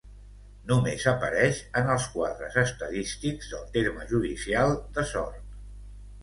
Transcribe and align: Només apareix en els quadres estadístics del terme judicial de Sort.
Només 0.69 1.03
apareix 1.11 1.59
en 1.81 1.91
els 1.95 2.07
quadres 2.13 2.57
estadístics 2.63 3.53
del 3.53 3.69
terme 3.77 4.09
judicial 4.15 4.75
de 4.97 5.07
Sort. 5.13 5.55